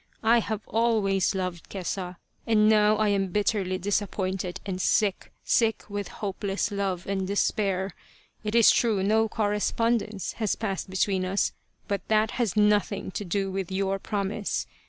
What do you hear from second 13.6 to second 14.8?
your promise.